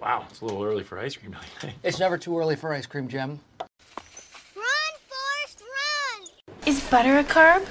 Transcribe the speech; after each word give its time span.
Wow, 0.00 0.24
it's 0.30 0.40
a 0.40 0.46
little 0.46 0.64
early 0.64 0.82
for 0.82 0.98
ice 0.98 1.14
cream. 1.14 1.36
It's 1.82 1.98
never 1.98 2.16
too 2.16 2.38
early 2.38 2.56
for 2.56 2.72
ice 2.72 2.86
cream, 2.86 3.06
Jim. 3.06 3.38
Run, 4.56 4.94
Forrest, 5.10 5.60
run! 5.60 6.28
Is 6.64 6.80
butter 6.88 7.18
a 7.18 7.24
carb? 7.24 7.66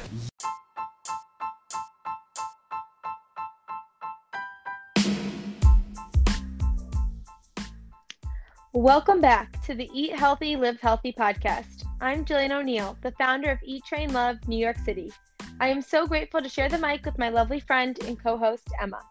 Welcome 8.73 9.21
back 9.21 9.63
to 9.65 9.73
the 9.73 9.89
Eat 9.91 10.15
Healthy, 10.15 10.55
Live 10.55 10.79
Healthy 10.79 11.13
podcast. 11.13 11.83
I'm 11.99 12.23
Jillian 12.25 12.51
O'Neill, 12.51 12.95
the 13.01 13.11
founder 13.13 13.49
of 13.49 13.57
Eat 13.63 13.83
Train 13.85 14.13
Love 14.13 14.37
New 14.47 14.59
York 14.59 14.77
City. 14.85 15.11
I 15.59 15.69
am 15.69 15.81
so 15.81 16.05
grateful 16.05 16.41
to 16.41 16.49
share 16.49 16.69
the 16.69 16.77
mic 16.77 17.03
with 17.05 17.17
my 17.17 17.29
lovely 17.29 17.59
friend 17.59 17.97
and 18.05 18.21
co 18.21 18.37
host, 18.37 18.67
Emma. 18.79 19.01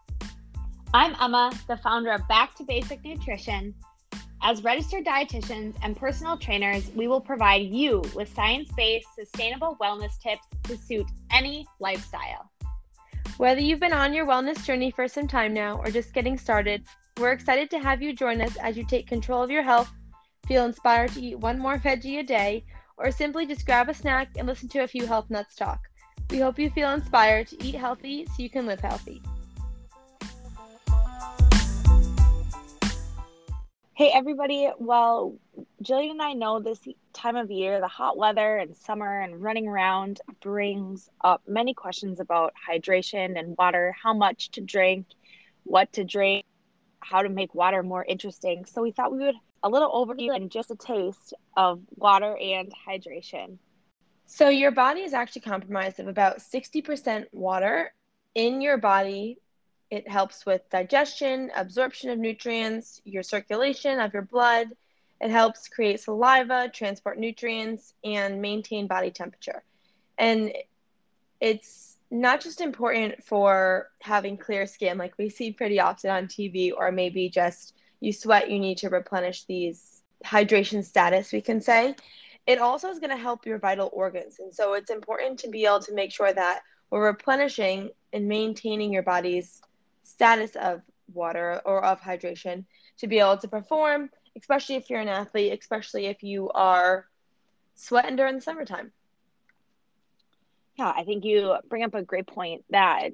I'm 0.91 1.15
Emma, 1.21 1.51
the 1.67 1.77
founder 1.77 2.09
of 2.09 2.27
Back 2.27 2.55
to 2.55 2.63
Basic 2.63 3.03
Nutrition. 3.05 3.75
As 4.41 4.63
registered 4.63 5.05
dietitians 5.05 5.75
and 5.83 5.95
personal 5.95 6.35
trainers, 6.35 6.89
we 6.95 7.07
will 7.07 7.21
provide 7.21 7.61
you 7.61 8.01
with 8.15 8.33
science 8.33 8.71
based, 8.75 9.05
sustainable 9.13 9.77
wellness 9.79 10.19
tips 10.19 10.47
to 10.63 10.75
suit 10.75 11.05
any 11.31 11.67
lifestyle. 11.79 12.49
Whether 13.37 13.61
you've 13.61 13.79
been 13.79 13.93
on 13.93 14.15
your 14.15 14.25
wellness 14.25 14.65
journey 14.65 14.89
for 14.89 15.07
some 15.07 15.27
time 15.27 15.53
now 15.53 15.77
or 15.77 15.91
just 15.91 16.11
getting 16.11 16.39
started, 16.39 16.83
we're 17.19 17.33
excited 17.33 17.69
to 17.69 17.79
have 17.79 18.01
you 18.01 18.11
join 18.11 18.41
us 18.41 18.57
as 18.57 18.75
you 18.75 18.83
take 18.83 19.05
control 19.05 19.43
of 19.43 19.51
your 19.51 19.61
health, 19.61 19.91
feel 20.47 20.65
inspired 20.65 21.11
to 21.11 21.21
eat 21.21 21.37
one 21.37 21.59
more 21.59 21.77
veggie 21.77 22.17
a 22.17 22.23
day, 22.23 22.65
or 22.97 23.11
simply 23.11 23.45
just 23.45 23.67
grab 23.67 23.89
a 23.89 23.93
snack 23.93 24.29
and 24.37 24.47
listen 24.47 24.67
to 24.69 24.79
a 24.79 24.87
few 24.87 25.05
health 25.05 25.29
nuts 25.29 25.55
talk. 25.55 25.81
We 26.31 26.39
hope 26.39 26.57
you 26.57 26.71
feel 26.71 26.89
inspired 26.89 27.45
to 27.49 27.63
eat 27.63 27.75
healthy 27.75 28.25
so 28.25 28.33
you 28.39 28.49
can 28.49 28.65
live 28.65 28.79
healthy. 28.79 29.21
Hey, 33.99 34.11
everybody. 34.13 34.69
Well, 34.77 35.37
Jillian 35.83 36.11
and 36.11 36.21
I 36.21 36.31
know 36.31 36.61
this 36.61 36.79
time 37.11 37.35
of 37.35 37.51
year, 37.51 37.81
the 37.81 37.89
hot 37.89 38.15
weather 38.15 38.55
and 38.55 38.73
summer 38.73 39.19
and 39.19 39.43
running 39.43 39.67
around 39.67 40.21
brings 40.41 41.09
up 41.21 41.41
many 41.45 41.73
questions 41.73 42.21
about 42.21 42.53
hydration 42.65 43.37
and 43.37 43.57
water, 43.57 43.93
how 44.01 44.13
much 44.13 44.51
to 44.51 44.61
drink, 44.61 45.05
what 45.65 45.91
to 45.91 46.05
drink, 46.05 46.45
how 47.01 47.21
to 47.21 47.27
make 47.27 47.53
water 47.53 47.83
more 47.83 48.05
interesting. 48.05 48.63
So 48.63 48.81
we 48.81 48.91
thought 48.91 49.11
we 49.11 49.17
would 49.17 49.35
a 49.63 49.69
little 49.69 49.91
overview 49.91 50.33
and 50.33 50.49
just 50.49 50.71
a 50.71 50.77
taste 50.77 51.33
of 51.57 51.81
water 51.97 52.37
and 52.37 52.71
hydration. 52.87 53.57
So, 54.27 54.47
your 54.47 54.71
body 54.71 55.01
is 55.01 55.11
actually 55.13 55.41
comprised 55.41 55.99
of 55.99 56.07
about 56.07 56.37
60% 56.37 57.25
water. 57.33 57.93
In 58.33 58.61
your 58.61 58.77
body, 58.77 59.39
it 59.91 60.07
helps 60.07 60.45
with 60.45 60.69
digestion, 60.69 61.51
absorption 61.55 62.09
of 62.11 62.19
nutrients, 62.19 63.01
your 63.05 63.23
circulation 63.23 63.99
of 63.99 64.13
your 64.13 64.21
blood. 64.21 64.67
It 65.19 65.31
helps 65.31 65.67
create 65.67 65.99
saliva, 65.99 66.69
transport 66.73 67.17
nutrients, 67.17 67.93
and 68.03 68.41
maintain 68.41 68.87
body 68.87 69.11
temperature. 69.11 69.63
And 70.17 70.53
it's 71.41 71.97
not 72.11 72.41
just 72.41 72.61
important 72.61 73.23
for 73.23 73.89
having 74.01 74.37
clear 74.37 74.65
skin, 74.67 74.97
like 74.97 75.17
we 75.17 75.29
see 75.29 75.51
pretty 75.51 75.79
often 75.79 76.11
on 76.11 76.27
TV, 76.27 76.71
or 76.75 76.91
maybe 76.91 77.29
just 77.29 77.73
you 77.99 78.13
sweat, 78.13 78.49
you 78.49 78.59
need 78.59 78.77
to 78.79 78.89
replenish 78.89 79.45
these 79.45 80.01
hydration 80.23 80.83
status, 80.83 81.31
we 81.31 81.41
can 81.41 81.61
say. 81.61 81.95
It 82.47 82.59
also 82.59 82.89
is 82.89 82.99
going 82.99 83.11
to 83.11 83.21
help 83.21 83.45
your 83.45 83.59
vital 83.59 83.89
organs. 83.93 84.39
And 84.39 84.53
so 84.53 84.73
it's 84.73 84.89
important 84.89 85.39
to 85.39 85.49
be 85.49 85.65
able 85.65 85.81
to 85.81 85.93
make 85.93 86.11
sure 86.11 86.31
that 86.31 86.61
we're 86.89 87.05
replenishing 87.05 87.89
and 88.13 88.27
maintaining 88.27 88.91
your 88.91 89.03
body's 89.03 89.61
status 90.09 90.55
of 90.55 90.81
water 91.13 91.61
or 91.65 91.83
of 91.83 92.01
hydration 92.01 92.65
to 92.99 93.07
be 93.07 93.19
able 93.19 93.37
to 93.37 93.47
perform, 93.47 94.09
especially 94.37 94.75
if 94.75 94.89
you're 94.89 94.99
an 94.99 95.07
athlete, 95.07 95.57
especially 95.59 96.07
if 96.07 96.23
you 96.23 96.49
are 96.51 97.05
sweating 97.75 98.15
during 98.15 98.35
the 98.35 98.41
summertime. 98.41 98.91
Yeah, 100.77 100.93
I 100.95 101.03
think 101.03 101.25
you 101.25 101.55
bring 101.69 101.83
up 101.83 101.93
a 101.93 102.03
great 102.03 102.27
point 102.27 102.63
that 102.69 103.11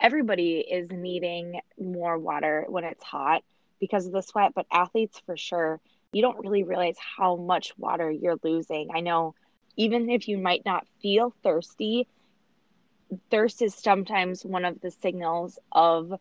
everybody 0.00 0.58
is 0.58 0.90
needing 0.90 1.60
more 1.78 2.18
water 2.18 2.66
when 2.68 2.84
it's 2.84 3.02
hot 3.02 3.42
because 3.80 4.06
of 4.06 4.12
the 4.12 4.22
sweat, 4.22 4.52
but 4.54 4.66
athletes 4.70 5.20
for 5.24 5.36
sure, 5.36 5.80
you 6.12 6.22
don't 6.22 6.38
really 6.38 6.64
realize 6.64 6.96
how 6.98 7.36
much 7.36 7.76
water 7.78 8.10
you're 8.10 8.38
losing. 8.42 8.90
I 8.94 9.00
know 9.00 9.34
even 9.76 10.10
if 10.10 10.28
you 10.28 10.38
might 10.38 10.64
not 10.64 10.86
feel 11.00 11.32
thirsty, 11.42 12.08
thirst 13.30 13.62
is 13.62 13.74
sometimes 13.74 14.44
one 14.44 14.64
of 14.64 14.80
the 14.80 14.90
signals 14.90 15.58
of 15.72 16.12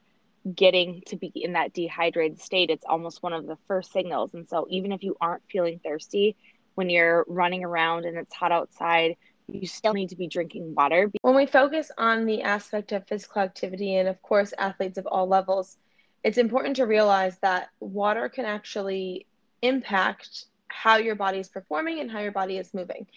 getting 0.56 1.02
to 1.08 1.16
be 1.16 1.28
in 1.28 1.54
that 1.54 1.74
dehydrated 1.74 2.40
state. 2.40 2.70
It's 2.70 2.86
almost 2.86 3.22
one 3.22 3.34
of 3.34 3.46
the 3.48 3.58
first 3.68 3.92
signals. 3.92 4.34
And 4.34 4.48
so, 4.48 4.68
even 4.70 4.92
if 4.92 5.04
you 5.04 5.18
aren't 5.20 5.44
feeling 5.50 5.80
thirsty 5.84 6.36
when 6.76 6.90
you're 6.90 7.26
running 7.28 7.64
around 7.64 8.06
and 8.06 8.18
it's 8.18 8.34
hot 8.34 8.52
outside, 8.52 9.18
you 9.48 9.68
still 9.68 9.94
need 9.94 10.10
to 10.10 10.16
be 10.16 10.28
drinking 10.28 10.76
water. 10.76 11.12
When 11.22 11.36
we 11.36 11.46
focus 11.46 11.92
on 11.98 12.26
the 12.26 12.44
aspect 12.44 12.92
of 12.92 13.08
physical 13.08 13.42
activity 13.42 13.96
and, 13.96 14.08
of 14.08 14.22
course, 14.22 14.54
athletes 14.58 14.98
of 14.98 15.08
all 15.08 15.28
levels, 15.28 15.78
it's 16.24 16.38
important 16.38 16.76
to 16.78 16.86
realize 16.86 17.38
that 17.40 17.70
water 17.80 18.30
can 18.30 18.46
actually 18.46 19.26
impact 19.62 20.46
how 20.68 20.98
your 20.98 21.16
body 21.16 21.40
is 21.40 21.48
performing 21.48 22.00
and 22.00 22.12
how 22.12 22.20
your 22.20 22.32
body 22.32 22.58
is 22.58 22.74
moving 22.74 23.08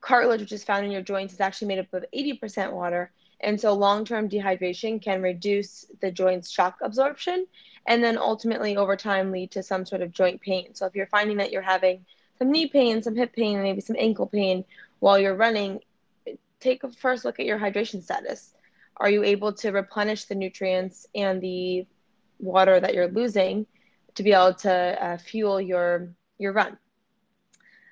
cartilage, 0.00 0.40
which 0.40 0.52
is 0.52 0.64
found 0.64 0.84
in 0.84 0.92
your 0.92 1.02
joints, 1.02 1.34
is 1.34 1.40
actually 1.40 1.68
made 1.68 1.78
up 1.78 1.92
of 1.92 2.04
80% 2.14 2.72
water. 2.72 3.10
And 3.40 3.60
so 3.60 3.72
long 3.72 4.04
term 4.04 4.28
dehydration 4.28 5.00
can 5.00 5.22
reduce 5.22 5.86
the 6.00 6.10
joint's 6.10 6.50
shock 6.50 6.78
absorption 6.82 7.46
and 7.86 8.02
then 8.02 8.18
ultimately 8.18 8.76
over 8.76 8.96
time 8.96 9.30
lead 9.30 9.52
to 9.52 9.62
some 9.62 9.86
sort 9.86 10.02
of 10.02 10.12
joint 10.12 10.40
pain. 10.40 10.74
So 10.74 10.86
if 10.86 10.94
you're 10.94 11.06
finding 11.06 11.38
that 11.38 11.52
you're 11.52 11.62
having 11.62 12.04
some 12.38 12.50
knee 12.52 12.66
pain, 12.66 13.02
some 13.02 13.16
hip 13.16 13.32
pain, 13.32 13.62
maybe 13.62 13.80
some 13.80 13.96
ankle 13.98 14.26
pain 14.26 14.64
while 15.00 15.18
you're 15.18 15.34
running, 15.34 15.80
take 16.60 16.84
a 16.84 16.90
first 16.90 17.24
look 17.24 17.40
at 17.40 17.46
your 17.46 17.58
hydration 17.58 18.02
status. 18.02 18.52
Are 18.96 19.10
you 19.10 19.22
able 19.24 19.52
to 19.54 19.70
replenish 19.70 20.24
the 20.24 20.34
nutrients 20.34 21.06
and 21.14 21.40
the 21.40 21.86
water 22.38 22.78
that 22.78 22.94
you're 22.94 23.08
losing 23.08 23.66
to 24.16 24.22
be 24.22 24.32
able 24.32 24.54
to 24.54 24.72
uh, 24.72 25.18
fuel 25.18 25.60
your 25.60 26.10
your 26.38 26.52
run? 26.52 26.76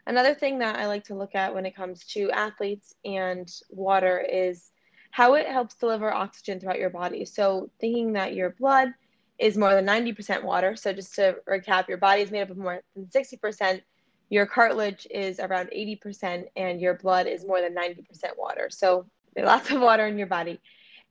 Another 0.06 0.34
thing 0.34 0.60
that 0.60 0.76
I 0.76 0.86
like 0.86 1.04
to 1.04 1.14
look 1.14 1.34
at 1.34 1.52
when 1.52 1.66
it 1.66 1.74
comes 1.74 2.04
to 2.06 2.30
athletes 2.30 2.94
and 3.04 3.50
water 3.70 4.20
is 4.20 4.70
how 5.10 5.34
it 5.34 5.46
helps 5.48 5.74
deliver 5.74 6.12
oxygen 6.12 6.60
throughout 6.60 6.78
your 6.78 6.90
body. 6.90 7.24
So, 7.24 7.70
thinking 7.80 8.12
that 8.12 8.34
your 8.34 8.50
blood 8.50 8.94
is 9.38 9.56
more 9.56 9.74
than 9.74 9.86
90% 9.86 10.44
water. 10.44 10.76
So, 10.76 10.92
just 10.92 11.14
to 11.16 11.36
recap, 11.48 11.88
your 11.88 11.98
body 11.98 12.22
is 12.22 12.30
made 12.30 12.42
up 12.42 12.50
of 12.50 12.56
more 12.56 12.82
than 12.94 13.06
60%, 13.06 13.82
your 14.28 14.46
cartilage 14.46 15.06
is 15.10 15.40
around 15.40 15.70
80%, 15.74 16.44
and 16.54 16.80
your 16.80 16.94
blood 16.94 17.26
is 17.26 17.44
more 17.44 17.60
than 17.60 17.74
90% 17.74 18.04
water. 18.36 18.68
So, 18.70 19.06
lots 19.36 19.70
of 19.70 19.80
water 19.80 20.06
in 20.06 20.18
your 20.18 20.26
body. 20.28 20.60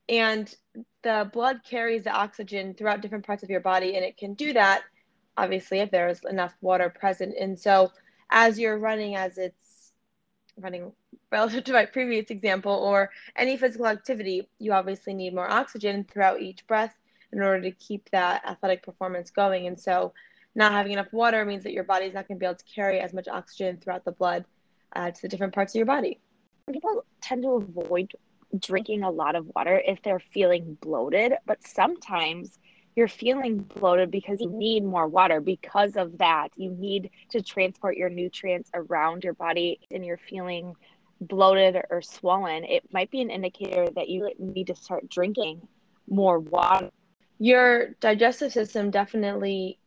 And 0.08 0.54
the 1.02 1.30
blood 1.34 1.62
carries 1.70 2.04
the 2.04 2.12
oxygen 2.12 2.76
throughout 2.76 3.02
different 3.02 3.26
parts 3.26 3.44
of 3.44 3.50
your 3.50 3.60
body, 3.60 3.96
and 3.96 4.06
it 4.06 4.18
can 4.18 4.36
do 4.36 4.54
that, 4.54 4.84
obviously, 5.36 5.80
if 5.80 5.92
there's 5.92 6.24
enough 6.24 6.54
water 6.62 6.90
present. 6.90 7.36
And 7.38 7.60
so, 7.60 7.92
as 8.30 8.60
you're 8.60 8.78
running 8.78 9.16
as 9.16 9.38
it's 9.38 9.92
running 10.58 10.92
relative 11.32 11.64
to 11.66 11.74
my 11.74 11.86
previous 11.86 12.30
example 12.30 12.72
or 12.72 13.10
any 13.36 13.58
physical 13.58 13.88
activity 13.88 14.48
you 14.60 14.74
obviously 14.74 15.14
need 15.14 15.34
more 15.34 15.50
oxygen 15.50 16.04
throughout 16.04 16.42
each 16.42 16.66
breath 16.68 16.96
in 17.36 17.42
order 17.42 17.62
to 17.62 17.72
keep 17.72 18.10
that 18.12 18.44
athletic 18.46 18.82
performance 18.82 19.30
going. 19.30 19.68
And 19.68 19.80
so 19.80 20.14
not 20.56 20.72
having 20.72 20.94
enough 20.94 21.12
water 21.12 21.44
means 21.46 21.64
that 21.64 21.74
your 21.74 21.84
body's 21.84 22.14
not 22.14 22.28
going 22.28 22.38
to 22.38 22.40
be 22.40 22.46
able 22.46 22.56
to 22.56 22.66
carry 22.74 23.00
as 23.00 23.14
much 23.14 23.28
oxygen 23.28 23.78
throughout 23.78 24.06
the 24.06 24.14
blood 24.14 24.46
uh, 24.96 25.12
to 25.12 25.22
the 25.22 25.28
different 25.28 25.54
parts 25.54 25.74
of 25.74 25.78
your 25.78 25.86
body. 25.86 26.20
People 26.72 27.04
tend 27.22 27.44
to 27.44 27.52
avoid 27.52 28.14
drinking 28.60 29.04
a 29.04 29.10
lot 29.10 29.36
of 29.36 29.52
water 29.54 29.82
if 29.86 30.02
they're 30.02 30.22
feeling 30.32 30.78
bloated 30.80 31.34
but 31.46 31.62
sometimes 31.68 32.58
you're 32.96 33.08
feeling 33.10 33.60
bloated 33.60 34.10
because 34.10 34.40
you 34.40 34.50
need 34.50 34.84
more 34.84 35.08
water. 35.08 35.42
Because 35.42 35.98
of 35.98 36.18
that, 36.20 36.50
you 36.56 36.72
need 36.72 37.12
to 37.30 37.42
transport 37.42 37.98
your 37.98 38.10
nutrients 38.10 38.70
around 38.74 39.24
your 39.24 39.34
body 39.34 39.80
and 39.92 40.06
you're 40.06 40.18
feeling 40.18 40.76
bloated 41.20 41.82
or 41.90 42.02
swollen. 42.02 42.64
It 42.64 42.84
might 42.94 43.12
be 43.12 43.22
an 43.22 43.30
indicator 43.30 43.88
that 43.96 44.10
you 44.10 44.32
need 44.40 44.68
to 44.68 44.76
start 44.76 45.10
drinking 45.10 45.68
more 46.08 46.40
water. 46.40 46.90
Your 47.38 47.90
digestive 48.00 48.54
system 48.54 48.92
definitely 48.92 49.80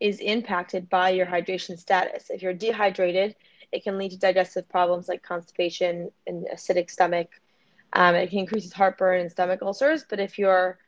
is 0.00 0.18
impacted 0.20 0.90
by 0.90 1.10
your 1.10 1.26
hydration 1.26 1.78
status. 1.78 2.30
If 2.30 2.42
you're 2.42 2.52
dehydrated, 2.52 3.36
it 3.72 3.84
can 3.84 3.98
lead 3.98 4.10
to 4.10 4.18
digestive 4.18 4.68
problems 4.68 5.08
like 5.08 5.22
constipation 5.22 6.10
and 6.26 6.46
acidic 6.52 6.90
stomach. 6.90 7.28
Um, 7.92 8.14
it 8.14 8.30
can 8.30 8.40
increase 8.40 8.72
heartburn 8.72 9.20
and 9.20 9.30
stomach 9.30 9.62
ulcers. 9.62 10.04
But 10.08 10.20
if 10.20 10.38
you're 10.38 10.78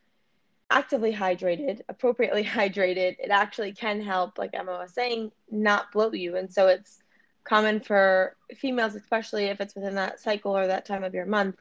actively 0.70 1.12
hydrated, 1.12 1.80
appropriately 1.88 2.44
hydrated, 2.58 3.16
it 3.18 3.30
actually 3.30 3.72
can 3.72 4.00
help, 4.00 4.38
like 4.38 4.50
Emma 4.52 4.72
was 4.72 4.92
saying, 4.92 5.32
not 5.50 5.92
bloat 5.92 6.14
you. 6.14 6.36
And 6.36 6.52
so 6.52 6.68
it's 6.68 7.02
common 7.44 7.80
for 7.80 8.36
females, 8.56 8.94
especially 8.94 9.46
if 9.46 9.60
it's 9.60 9.74
within 9.74 9.94
that 9.94 10.20
cycle 10.20 10.56
or 10.56 10.66
that 10.66 10.84
time 10.84 11.04
of 11.04 11.14
your 11.14 11.26
month, 11.26 11.56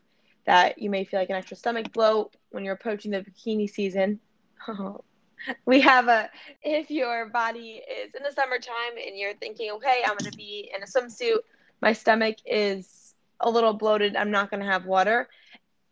that 0.46 0.78
you 0.80 0.90
may 0.90 1.04
feel 1.04 1.20
like 1.20 1.30
an 1.30 1.36
extra 1.36 1.58
stomach 1.58 1.92
bloat 1.94 2.36
when 2.52 2.64
you're 2.64 2.74
approaching 2.74 3.12
the 3.12 3.20
bikini 3.20 3.70
season. 3.70 4.20
we 5.66 5.80
have 5.80 6.08
a 6.08 6.30
if 6.64 6.90
your 6.90 7.30
body 7.30 7.82
is 8.04 8.14
in 8.16 8.24
the 8.24 8.32
summertime 8.32 8.98
and 9.06 9.18
you're 9.18 9.36
thinking 9.36 9.72
okay 9.72 10.02
i'm 10.04 10.18
going 10.18 10.32
to 10.32 10.38
be 10.38 10.70
in 10.76 10.82
a 10.84 10.86
swimsuit 10.86 11.40
my 11.82 11.94
stomach 11.94 12.38
is 12.46 13.14
a 13.42 13.50
little 13.50 13.74
bloated 13.74 14.16
i'm 14.16 14.32
not 14.32 14.50
going 14.50 14.60
to 14.60 14.66
have 14.66 14.86
water 14.86 15.30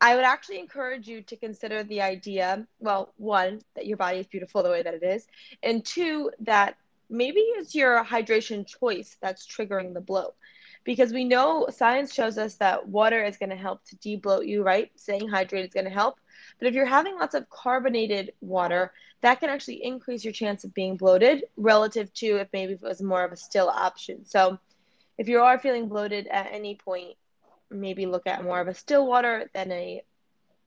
i 0.01 0.15
would 0.15 0.25
actually 0.25 0.59
encourage 0.59 1.07
you 1.07 1.21
to 1.21 1.35
consider 1.35 1.83
the 1.83 2.01
idea 2.01 2.65
well 2.79 3.13
one 3.17 3.61
that 3.75 3.85
your 3.85 3.97
body 3.97 4.19
is 4.19 4.27
beautiful 4.27 4.63
the 4.63 4.69
way 4.69 4.83
that 4.83 4.93
it 4.93 5.03
is 5.03 5.27
and 5.63 5.85
two 5.85 6.31
that 6.39 6.77
maybe 7.09 7.39
it's 7.39 7.75
your 7.75 8.03
hydration 8.03 8.65
choice 8.65 9.17
that's 9.21 9.47
triggering 9.47 9.93
the 9.93 10.01
bloat. 10.01 10.35
Because 10.83 11.11
we 11.11 11.23
know 11.23 11.67
science 11.71 12.13
shows 12.13 12.37
us 12.37 12.55
that 12.55 12.87
water 12.87 13.23
is 13.23 13.37
going 13.37 13.49
to 13.49 13.55
help 13.55 13.83
to 13.85 13.95
debloat 13.97 14.47
you 14.47 14.61
right? 14.61 14.91
Staying 14.95 15.29
hydrated 15.29 15.67
is 15.67 15.73
going 15.73 15.85
to 15.85 15.91
help. 15.91 16.19
But 16.59 16.67
if 16.67 16.75
you're 16.75 16.85
having 16.85 17.17
lots 17.17 17.33
of 17.33 17.49
carbonated 17.49 18.33
water, 18.41 18.93
that 19.21 19.39
can 19.39 19.49
actually 19.49 19.83
increase 19.83 20.23
your 20.23 20.33
chance 20.33 20.63
of 20.63 20.73
being 20.73 20.95
bloated 20.95 21.45
relative 21.57 22.13
to 22.15 22.37
if 22.37 22.49
maybe 22.53 22.73
it 22.73 22.81
was 22.81 23.01
more 23.01 23.23
of 23.23 23.31
a 23.31 23.37
still 23.37 23.67
option. 23.67 24.25
So 24.25 24.59
if 25.17 25.27
you 25.27 25.41
are 25.41 25.57
feeling 25.57 25.87
bloated 25.87 26.27
at 26.27 26.49
any 26.51 26.75
point, 26.75 27.15
maybe 27.69 28.05
look 28.05 28.27
at 28.27 28.43
more 28.43 28.59
of 28.59 28.67
a 28.67 28.73
still 28.73 29.07
water 29.07 29.49
than 29.53 29.71
a 29.71 30.03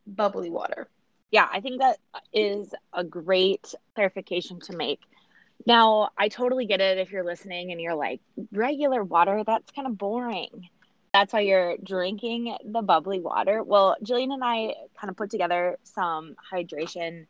bubbly 0.06 0.50
water. 0.50 0.88
Yeah, 1.30 1.48
I 1.52 1.60
think 1.60 1.80
that 1.80 1.98
is 2.32 2.74
a 2.92 3.04
great 3.04 3.74
clarification 3.94 4.60
to 4.60 4.76
make. 4.76 5.00
Now, 5.66 6.10
I 6.16 6.28
totally 6.28 6.66
get 6.66 6.80
it 6.80 6.98
if 6.98 7.10
you're 7.10 7.24
listening 7.24 7.72
and 7.72 7.80
you're 7.80 7.94
like, 7.94 8.20
regular 8.52 9.04
water, 9.04 9.42
that's 9.44 9.70
kind 9.72 9.86
of 9.86 9.98
boring 9.98 10.68
that's 11.12 11.32
why 11.32 11.40
you're 11.40 11.76
drinking 11.82 12.56
the 12.64 12.82
bubbly 12.82 13.20
water. 13.20 13.62
Well, 13.62 13.96
Jillian 14.04 14.32
and 14.32 14.44
I 14.44 14.74
kind 15.00 15.10
of 15.10 15.16
put 15.16 15.30
together 15.30 15.78
some 15.82 16.36
hydration 16.52 17.26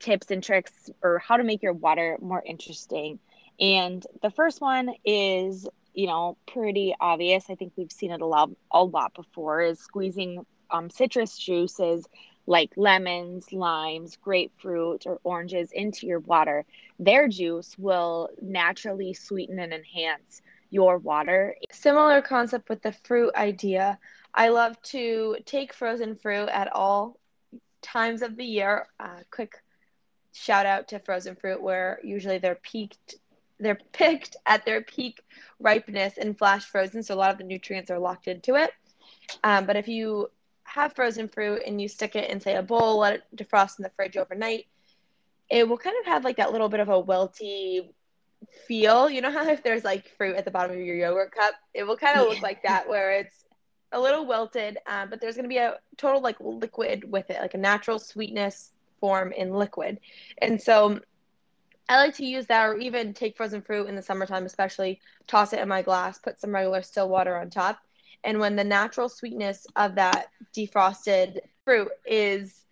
tips 0.00 0.30
and 0.30 0.42
tricks 0.42 0.90
or 1.02 1.18
how 1.18 1.36
to 1.36 1.44
make 1.44 1.62
your 1.62 1.74
water 1.74 2.18
more 2.20 2.42
interesting. 2.44 3.18
And 3.60 4.04
the 4.22 4.30
first 4.30 4.60
one 4.60 4.90
is, 5.04 5.68
you 5.96 6.06
know, 6.06 6.36
pretty 6.46 6.94
obvious. 7.00 7.46
I 7.50 7.56
think 7.56 7.72
we've 7.74 7.90
seen 7.90 8.12
it 8.12 8.20
a 8.20 8.26
lot, 8.26 8.50
a 8.70 8.84
lot 8.84 9.14
before 9.14 9.62
is 9.62 9.80
squeezing 9.80 10.44
um, 10.70 10.90
citrus 10.90 11.36
juices 11.38 12.06
like 12.46 12.70
lemons, 12.76 13.52
limes, 13.52 14.16
grapefruit, 14.22 15.06
or 15.06 15.18
oranges 15.24 15.72
into 15.72 16.06
your 16.06 16.20
water. 16.20 16.64
Their 17.00 17.28
juice 17.28 17.76
will 17.78 18.28
naturally 18.40 19.14
sweeten 19.14 19.58
and 19.58 19.72
enhance 19.72 20.42
your 20.70 20.98
water. 20.98 21.56
Similar 21.72 22.22
concept 22.22 22.68
with 22.68 22.82
the 22.82 22.92
fruit 22.92 23.34
idea. 23.34 23.98
I 24.34 24.48
love 24.50 24.80
to 24.82 25.38
take 25.46 25.72
frozen 25.72 26.14
fruit 26.14 26.48
at 26.50 26.72
all 26.72 27.18
times 27.82 28.22
of 28.22 28.36
the 28.36 28.44
year. 28.44 28.86
Uh, 29.00 29.20
quick 29.30 29.54
shout 30.32 30.66
out 30.66 30.88
to 30.88 30.98
frozen 30.98 31.34
fruit 31.34 31.62
where 31.62 31.98
usually 32.04 32.38
they're 32.38 32.60
peaked 32.62 33.16
they're 33.58 33.78
picked 33.92 34.36
at 34.46 34.64
their 34.64 34.82
peak 34.82 35.22
ripeness 35.58 36.18
and 36.18 36.36
flash 36.36 36.64
frozen 36.64 37.02
so 37.02 37.14
a 37.14 37.16
lot 37.16 37.30
of 37.30 37.38
the 37.38 37.44
nutrients 37.44 37.90
are 37.90 37.98
locked 37.98 38.28
into 38.28 38.54
it 38.54 38.70
um, 39.44 39.66
but 39.66 39.76
if 39.76 39.88
you 39.88 40.28
have 40.64 40.94
frozen 40.94 41.28
fruit 41.28 41.62
and 41.66 41.80
you 41.80 41.88
stick 41.88 42.16
it 42.16 42.30
in 42.30 42.40
say 42.40 42.56
a 42.56 42.62
bowl 42.62 42.98
let 42.98 43.14
it 43.14 43.22
defrost 43.34 43.78
in 43.78 43.82
the 43.82 43.90
fridge 43.96 44.16
overnight 44.16 44.66
it 45.48 45.68
will 45.68 45.78
kind 45.78 45.96
of 46.00 46.06
have 46.06 46.24
like 46.24 46.36
that 46.36 46.52
little 46.52 46.68
bit 46.68 46.80
of 46.80 46.88
a 46.88 46.98
welty 46.98 47.88
feel. 48.66 49.08
You 49.08 49.20
know 49.20 49.30
how 49.30 49.48
if 49.48 49.62
there's 49.62 49.84
like 49.84 50.08
fruit 50.16 50.36
at 50.36 50.44
the 50.44 50.50
bottom 50.50 50.72
of 50.72 50.82
your 50.82 50.96
yogurt 50.96 51.32
cup, 51.32 51.54
it 51.74 51.84
will 51.84 51.96
kind 51.96 52.18
of 52.18 52.26
yeah. 52.26 52.32
look 52.32 52.42
like 52.42 52.62
that, 52.62 52.88
where 52.88 53.12
it's 53.12 53.44
a 53.92 54.00
little 54.00 54.26
wilted, 54.26 54.78
um, 54.86 55.08
but 55.08 55.20
there's 55.20 55.36
going 55.36 55.44
to 55.44 55.48
be 55.48 55.58
a 55.58 55.78
total 55.96 56.20
like 56.20 56.36
liquid 56.40 57.10
with 57.10 57.30
it, 57.30 57.40
like 57.40 57.54
a 57.54 57.58
natural 57.58 57.98
sweetness 57.98 58.72
form 59.00 59.32
in 59.32 59.52
liquid. 59.52 60.00
And 60.38 60.60
so 60.60 61.00
I 61.88 61.98
like 61.98 62.16
to 62.16 62.26
use 62.26 62.46
that, 62.46 62.66
or 62.66 62.76
even 62.78 63.14
take 63.14 63.36
frozen 63.36 63.62
fruit 63.62 63.86
in 63.86 63.94
the 63.94 64.02
summertime, 64.02 64.44
especially 64.44 65.00
toss 65.26 65.52
it 65.52 65.60
in 65.60 65.68
my 65.68 65.82
glass, 65.82 66.18
put 66.18 66.40
some 66.40 66.52
regular 66.52 66.82
still 66.82 67.08
water 67.08 67.36
on 67.36 67.50
top. 67.50 67.78
And 68.24 68.40
when 68.40 68.56
the 68.56 68.64
natural 68.64 69.08
sweetness 69.08 69.66
of 69.76 69.94
that 69.94 70.28
defrosted 70.54 71.38
fruit 71.64 71.88
is 72.04 72.64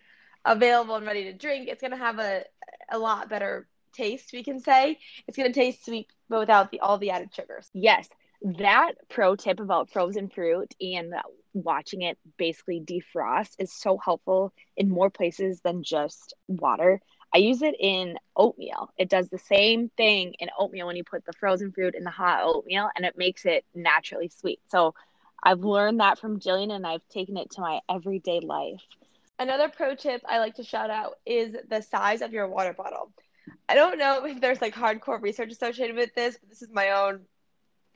available 0.44 0.96
and 0.96 1.06
ready 1.06 1.25
to 1.25 1.32
drink, 1.32 1.69
it's 1.69 1.81
going 1.81 1.93
to 1.93 1.96
have 1.96 2.19
a, 2.19 2.43
a 2.90 2.99
lot 2.99 3.28
better 3.28 3.69
taste, 3.93 4.31
we 4.32 4.43
can 4.43 4.58
say. 4.58 4.99
It's 5.28 5.37
going 5.37 5.52
to 5.52 5.58
taste 5.58 5.84
sweet, 5.84 6.08
but 6.28 6.40
without 6.40 6.72
the, 6.72 6.81
all 6.81 6.99
the 6.99 7.11
added 7.11 7.32
sugars. 7.32 7.70
Yes. 7.72 8.08
That 8.58 8.93
pro 9.08 9.37
tip 9.37 9.61
about 9.61 9.90
frozen 9.90 10.28
fruit 10.28 10.75
and 10.81 11.14
watching 11.55 12.02
it 12.02 12.19
basically 12.37 12.82
defrost 12.84 13.52
is 13.58 13.72
so 13.72 13.96
helpful 13.96 14.52
in 14.76 14.90
more 14.90 15.08
places 15.08 15.61
than 15.61 15.82
just 15.82 16.34
water. 16.49 17.00
I 17.35 17.39
use 17.39 17.63
it 17.63 17.75
in 17.81 18.17
oatmeal. 18.37 18.91
It 18.97 19.09
does 19.09 19.29
the 19.29 19.39
same 19.39 19.89
thing 19.97 20.35
in 20.39 20.51
oatmeal 20.57 20.87
when 20.87 20.95
you 20.95 21.03
put 21.03 21.25
the 21.27 21.33
frozen 21.33 21.73
fruit 21.73 21.97
in 21.97 22.05
the 22.05 22.11
hot 22.11 22.43
oatmeal 22.45 22.91
and 22.95 23.05
it 23.05 23.19
makes 23.19 23.45
it 23.45 23.65
naturally 23.75 24.29
sweet. 24.29 24.61
So 24.69 24.95
I've 25.43 25.65
learned 25.65 25.99
that 25.99 26.19
from 26.21 26.39
Jillian 26.39 26.73
and 26.73 26.87
I've 26.87 27.07
taken 27.09 27.37
it 27.37 27.51
to 27.53 27.61
my 27.61 27.81
everyday 27.91 28.39
life. 28.39 28.81
Another 29.41 29.69
pro 29.69 29.97
tip 29.97 30.23
I 30.29 30.39
like 30.39 30.55
to 30.55 30.63
shout 30.63 30.91
out 30.91 31.19
is 31.27 31.57
the 31.69 31.83
size 31.83 32.23
of 32.23 32.33
your 32.33 32.47
water 32.47 32.73
bottle. 32.73 33.11
I 33.69 33.75
don't 33.75 33.99
know 33.99 34.25
if 34.25 34.41
there's 34.41 34.63
like 34.63 34.75
hardcore 34.75 35.21
research 35.21 35.51
associated 35.51 35.97
with 35.97 36.15
this, 36.15 36.39
but 36.39 36.49
this 36.49 36.63
is 36.63 36.71
my 36.73 36.91
own 36.91 37.23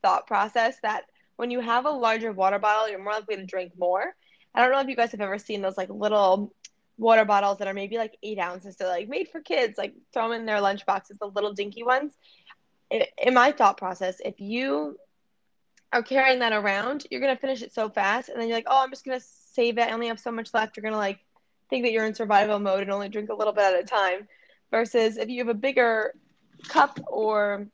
thought 0.03 0.27
process 0.27 0.79
that 0.83 1.05
when 1.37 1.53
you 1.53 1.61
have 1.61 1.87
a 1.87 1.91
larger 1.91 2.33
water 2.33 2.59
bottle, 2.59 2.89
you're 2.89 3.03
more 3.03 3.13
likely 3.13 3.37
to 3.37 3.47
drink 3.47 3.73
more. 3.79 4.17
I 4.53 4.63
don't 4.63 4.73
know 4.73 4.81
if 4.81 4.89
you 4.89 4.97
guys 4.97 5.13
have 5.13 5.21
ever 5.21 5.39
seen 5.39 5.63
those 5.63 5.77
like 5.77 5.91
little 5.91 6.53
water 6.99 7.25
bottles 7.25 7.59
that 7.59 7.69
are 7.69 7.75
maybe 7.75 7.97
like 7.97 8.19
eight 8.23 8.39
ounces. 8.39 8.77
They're 8.77 8.89
like 8.89 9.09
made 9.09 9.29
for 9.29 9.41
kids, 9.41 9.79
like 9.79 9.95
throw 10.13 10.29
them 10.29 10.41
in 10.41 10.47
their 10.47 10.61
lunch 10.61 10.85
boxes, 10.85 11.17
the 11.19 11.27
little 11.27 11.53
dinky 11.53 11.83
ones. 11.83 12.15
In 12.91 13.35
my 13.35 13.53
thought 13.53 13.77
process, 13.79 14.17
if 14.25 14.41
you 14.41 14.99
are 15.93 16.03
carrying 16.03 16.41
that 16.41 16.53
around, 16.53 17.07
you're 17.11 17.21
gonna 17.21 17.37
finish 17.37 17.63
it 17.63 17.73
so 17.73 17.89
fast, 17.89 18.29
and 18.29 18.41
then 18.41 18.49
you're 18.49 18.57
like, 18.57 18.67
oh, 18.69 18.83
I'm 18.83 18.91
just 18.91 19.05
gonna 19.05 19.21
save 19.21 19.79
it. 19.79 19.89
I 19.89 19.93
only 19.93 20.09
have 20.09 20.21
so 20.21 20.33
much 20.33 20.53
left. 20.53 20.77
You're 20.77 20.85
gonna 20.85 20.97
like 20.97 21.21
think 21.71 21.85
that 21.85 21.93
you're 21.93 22.07
in 22.07 22.15
survival 22.15 22.59
mode 22.59 22.83
and 22.83 22.91
only 22.91 23.09
drink 23.09 23.31
a 23.31 23.35
little 23.35 23.53
bit 23.53 23.65
at 23.65 23.83
a 23.83 23.85
time 23.85 24.27
versus 24.71 25.17
if 25.17 25.29
you 25.29 25.39
have 25.39 25.49
a 25.49 25.55
bigger 25.55 26.15
cup 26.69 26.99
or 27.07 27.69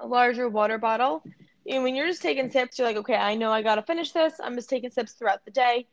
a 0.00 0.06
larger 0.06 0.48
water 0.48 0.78
bottle, 0.78 1.22
and 1.68 1.82
when 1.82 1.94
you're 1.94 2.06
just 2.06 2.22
taking 2.22 2.50
sips, 2.50 2.78
you're 2.78 2.88
like, 2.88 2.96
okay, 2.96 3.14
I 3.14 3.34
know 3.34 3.52
I 3.52 3.62
got 3.62 3.76
to 3.76 3.82
finish 3.82 4.12
this. 4.12 4.34
I'm 4.42 4.54
just 4.56 4.70
taking 4.70 4.90
sips 4.90 5.12
throughout 5.12 5.44
the 5.44 5.50
day. 5.50 5.86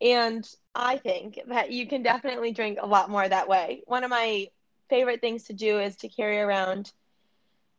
And 0.00 0.46
I 0.74 0.98
think 0.98 1.40
that 1.48 1.70
you 1.70 1.86
can 1.86 2.02
definitely 2.02 2.52
drink 2.52 2.78
a 2.80 2.86
lot 2.86 3.10
more 3.10 3.26
that 3.26 3.48
way. 3.48 3.82
One 3.86 4.04
of 4.04 4.10
my 4.10 4.48
favorite 4.90 5.20
things 5.20 5.44
to 5.44 5.52
do 5.52 5.80
is 5.80 5.96
to 5.96 6.08
carry 6.08 6.38
around 6.38 6.92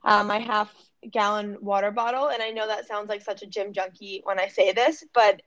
uh, 0.04 0.24
my 0.24 0.40
half 0.40 0.74
gallon 1.12 1.58
water 1.62 1.92
bottle. 1.92 2.28
And 2.30 2.42
I 2.42 2.50
know 2.50 2.68
that 2.68 2.88
sounds 2.88 3.10
like 3.10 3.22
such 3.22 3.44
a 3.44 3.48
gym 3.48 3.74
junkie 3.74 4.22
when 4.24 4.40
I 4.40 4.48
say 4.48 4.72
this, 4.72 5.04
but 5.14 5.42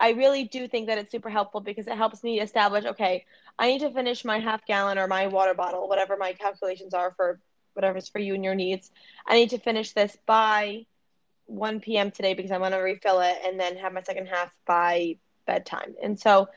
I 0.00 0.10
really 0.10 0.44
do 0.44 0.66
think 0.66 0.88
that 0.88 0.98
it's 0.98 1.12
super 1.12 1.30
helpful 1.30 1.60
because 1.60 1.86
it 1.86 1.96
helps 1.96 2.24
me 2.24 2.40
establish 2.40 2.84
okay, 2.84 3.24
I 3.58 3.68
need 3.68 3.80
to 3.80 3.90
finish 3.90 4.24
my 4.24 4.38
half 4.38 4.64
gallon 4.66 4.98
or 4.98 5.06
my 5.06 5.26
water 5.28 5.54
bottle, 5.54 5.88
whatever 5.88 6.16
my 6.16 6.32
calculations 6.32 6.94
are 6.94 7.12
for 7.16 7.38
whatever's 7.74 8.08
for 8.08 8.18
you 8.18 8.34
and 8.34 8.44
your 8.44 8.54
needs. 8.54 8.90
I 9.26 9.34
need 9.34 9.50
to 9.50 9.58
finish 9.58 9.92
this 9.92 10.16
by 10.26 10.86
1 11.46 11.80
p.m. 11.80 12.10
today 12.10 12.34
because 12.34 12.50
I'm 12.50 12.60
going 12.60 12.72
to 12.72 12.78
refill 12.78 13.20
it 13.20 13.36
and 13.44 13.60
then 13.60 13.76
have 13.76 13.92
my 13.92 14.02
second 14.02 14.26
half 14.26 14.52
by 14.66 15.16
bedtime. 15.46 15.94
And 16.02 16.18
so 16.18 16.48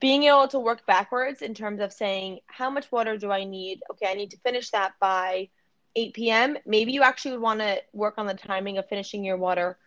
being 0.00 0.24
able 0.24 0.48
to 0.48 0.58
work 0.58 0.84
backwards 0.86 1.42
in 1.42 1.54
terms 1.54 1.80
of 1.80 1.92
saying, 1.92 2.40
how 2.46 2.70
much 2.70 2.90
water 2.92 3.16
do 3.16 3.30
I 3.30 3.44
need? 3.44 3.82
Okay, 3.90 4.06
I 4.06 4.14
need 4.14 4.30
to 4.32 4.38
finish 4.38 4.70
that 4.70 4.92
by 5.00 5.48
8 5.96 6.14
p.m. 6.14 6.56
Maybe 6.66 6.92
you 6.92 7.02
actually 7.02 7.32
would 7.32 7.40
want 7.40 7.60
to 7.60 7.80
work 7.92 8.14
on 8.18 8.26
the 8.26 8.34
timing 8.34 8.78
of 8.78 8.88
finishing 8.88 9.24
your 9.24 9.36
water 9.36 9.78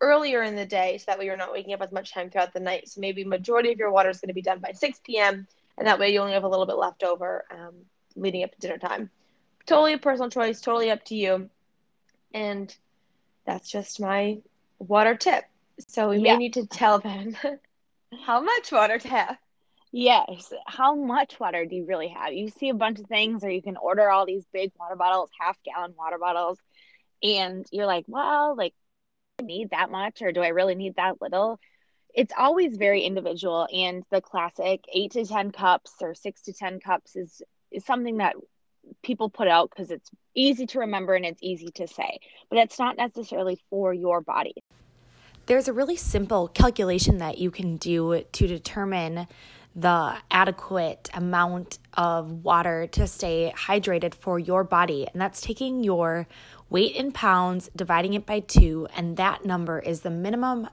earlier 0.00 0.42
in 0.42 0.54
the 0.54 0.66
day 0.66 0.98
so 0.98 1.04
that 1.06 1.18
way 1.18 1.24
you're 1.24 1.36
not 1.36 1.52
waking 1.52 1.72
up 1.72 1.82
as 1.82 1.92
much 1.92 2.12
time 2.12 2.30
throughout 2.30 2.52
the 2.52 2.60
night. 2.60 2.88
So 2.88 3.00
maybe 3.00 3.24
majority 3.24 3.72
of 3.72 3.78
your 3.78 3.90
water 3.90 4.10
is 4.10 4.20
going 4.20 4.28
to 4.28 4.34
be 4.34 4.42
done 4.42 4.58
by 4.58 4.72
6 4.72 5.00
p.m. 5.04 5.46
and 5.78 5.86
that 5.86 5.98
way 5.98 6.12
you 6.12 6.20
only 6.20 6.34
have 6.34 6.44
a 6.44 6.48
little 6.48 6.66
bit 6.66 6.76
left 6.76 7.02
over 7.02 7.44
um, 7.50 7.74
leading 8.16 8.44
up 8.44 8.52
to 8.52 8.58
dinner 8.58 8.78
time. 8.78 9.10
Totally 9.66 9.94
a 9.94 9.98
personal 9.98 10.30
choice, 10.30 10.60
totally 10.60 10.90
up 10.90 11.04
to 11.06 11.14
you. 11.14 11.48
And 12.34 12.74
that's 13.46 13.70
just 13.70 14.00
my 14.00 14.38
water 14.78 15.14
tip. 15.14 15.44
So 15.88 16.10
we 16.10 16.18
yeah. 16.18 16.32
may 16.32 16.38
need 16.38 16.54
to 16.54 16.66
tell 16.66 16.98
them 16.98 17.36
how 18.24 18.40
much 18.40 18.72
water 18.72 18.98
to 18.98 19.08
have. 19.08 19.36
Yes. 19.92 20.52
How 20.66 20.96
much 20.96 21.38
water 21.38 21.66
do 21.66 21.76
you 21.76 21.86
really 21.86 22.08
have? 22.08 22.32
You 22.32 22.48
see 22.48 22.68
a 22.68 22.74
bunch 22.74 22.98
of 22.98 23.06
things, 23.06 23.44
or 23.44 23.50
you 23.50 23.62
can 23.62 23.76
order 23.76 24.10
all 24.10 24.26
these 24.26 24.44
big 24.52 24.72
water 24.78 24.96
bottles, 24.96 25.30
half 25.38 25.56
gallon 25.64 25.94
water 25.96 26.18
bottles, 26.18 26.58
and 27.22 27.66
you're 27.70 27.86
like, 27.86 28.04
well, 28.08 28.56
like 28.56 28.74
I 29.38 29.44
need 29.44 29.70
that 29.70 29.90
much 29.90 30.22
or 30.22 30.32
do 30.32 30.42
I 30.42 30.48
really 30.48 30.74
need 30.74 30.96
that 30.96 31.20
little? 31.20 31.58
It's 32.14 32.32
always 32.36 32.76
very 32.76 33.02
individual. 33.02 33.66
And 33.72 34.04
the 34.10 34.20
classic 34.20 34.84
eight 34.92 35.12
to 35.12 35.24
10 35.24 35.50
cups 35.52 35.92
or 36.00 36.14
six 36.14 36.42
to 36.42 36.52
10 36.52 36.80
cups 36.80 37.16
is, 37.16 37.42
is 37.70 37.84
something 37.84 38.18
that 38.18 38.36
people 39.02 39.30
put 39.30 39.48
out 39.48 39.70
because 39.70 39.90
it's 39.90 40.10
easy 40.34 40.66
to 40.66 40.80
remember 40.80 41.14
and 41.14 41.24
it's 41.24 41.42
easy 41.42 41.68
to 41.74 41.86
say, 41.86 42.18
but 42.50 42.58
it's 42.58 42.78
not 42.78 42.96
necessarily 42.96 43.58
for 43.70 43.94
your 43.94 44.20
body. 44.20 44.54
There's 45.46 45.68
a 45.68 45.74
really 45.74 45.96
simple 45.96 46.48
calculation 46.48 47.18
that 47.18 47.36
you 47.36 47.50
can 47.50 47.76
do 47.76 48.24
to 48.32 48.46
determine 48.46 49.26
the 49.76 50.16
adequate 50.30 51.10
amount 51.12 51.78
of 51.92 52.44
water 52.44 52.86
to 52.92 53.06
stay 53.06 53.52
hydrated 53.54 54.14
for 54.14 54.38
your 54.38 54.64
body. 54.64 55.06
And 55.12 55.20
that's 55.20 55.42
taking 55.42 55.84
your 55.84 56.26
weight 56.70 56.96
in 56.96 57.12
pounds, 57.12 57.68
dividing 57.76 58.14
it 58.14 58.24
by 58.24 58.40
two, 58.40 58.88
and 58.96 59.18
that 59.18 59.44
number 59.44 59.78
is 59.78 60.00
the 60.00 60.08
minimum 60.08 60.66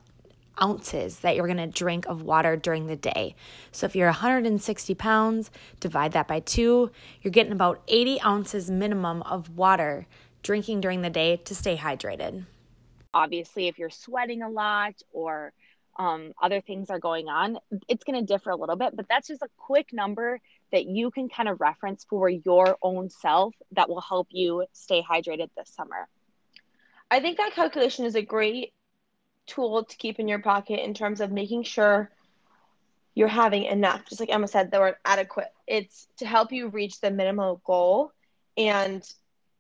ounces 0.62 1.20
that 1.20 1.36
you're 1.36 1.48
going 1.48 1.58
to 1.58 1.68
drink 1.68 2.06
of 2.08 2.22
water 2.22 2.56
during 2.56 2.88
the 2.88 2.96
day. 2.96 3.36
So 3.74 3.86
if 3.88 3.96
you're 3.96 4.08
160 4.08 4.96
pounds, 4.96 5.52
divide 5.82 6.14
that 6.14 6.30
by 6.30 6.40
two, 6.40 6.92
you're 7.22 7.32
getting 7.32 7.52
about 7.52 7.82
80 7.90 8.22
ounces 8.22 8.72
minimum 8.72 9.22
of 9.24 9.50
water 9.50 10.08
drinking 10.44 10.80
during 10.80 11.02
the 11.02 11.10
day 11.10 11.36
to 11.38 11.54
stay 11.54 11.76
hydrated. 11.76 12.46
Obviously, 13.14 13.68
if 13.68 13.78
you're 13.78 13.90
sweating 13.90 14.42
a 14.42 14.50
lot 14.50 14.96
or 15.12 15.54
um, 15.98 16.34
other 16.42 16.62
things 16.62 16.90
are 16.90 17.00
going 17.00 17.28
on, 17.28 17.58
it's 17.88 18.04
going 18.04 18.20
to 18.20 18.26
differ 18.26 18.50
a 18.50 18.56
little 18.56 18.76
bit, 18.76 18.96
but 18.96 19.08
that's 19.10 19.28
just 19.28 19.42
a 19.42 19.50
quick 19.58 19.92
number 19.92 20.40
that 20.72 20.86
you 20.86 21.12
can 21.12 21.28
kind 21.28 21.50
of 21.50 21.60
reference 21.60 22.06
for 22.10 22.30
your 22.30 22.78
own 22.82 23.10
self 23.10 23.54
that 23.74 23.90
will 23.90 24.02
help 24.02 24.28
you 24.32 24.66
stay 24.72 25.04
hydrated 25.04 25.50
this 25.58 25.70
summer. 25.70 26.08
I 27.10 27.20
think 27.20 27.38
that 27.38 27.54
calculation 27.54 28.06
is 28.06 28.16
a 28.16 28.22
great 28.22 28.74
tool 29.48 29.84
to 29.84 29.98
keep 29.98 30.20
in 30.20 30.28
your 30.28 30.40
pocket 30.40 30.84
in 30.84 30.94
terms 30.94 31.20
of 31.20 31.32
making 31.32 31.64
sure 31.64 32.10
you're 33.14 33.28
having 33.28 33.66
enough. 33.66 34.06
Just 34.08 34.22
like 34.22 34.30
Emma 34.30 34.48
said, 34.48 34.72
the 34.72 34.80
word 34.80 34.96
adequate. 35.04 35.52
It's 35.68 36.08
to 36.18 36.26
help 36.26 36.54
you 36.54 36.70
reach 36.70 37.02
the 37.02 37.12
minimal 37.12 37.62
goal. 37.66 38.14
And 38.56 39.04